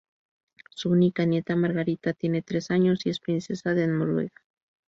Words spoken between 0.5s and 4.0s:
Su única nieta Margarita tiene tres años y es princesa de